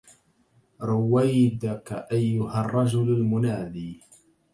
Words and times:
رويدك 0.81 2.07
أيها 2.11 2.61
الرجل 2.65 3.01
المنادي 3.13 3.99